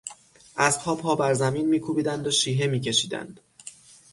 اسبها 0.57 0.95
پا 0.95 1.15
بر 1.15 1.33
زمین 1.33 1.69
میکوبیدند 1.69 2.27
و 2.27 2.31
شیهه 2.31 2.67
میکشیدند. 2.67 3.39